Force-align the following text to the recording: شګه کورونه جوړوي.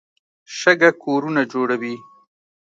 شګه 0.57 0.89
کورونه 1.03 1.41
جوړوي. 1.51 1.95